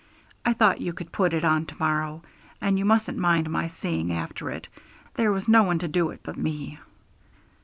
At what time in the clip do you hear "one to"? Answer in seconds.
5.61-5.87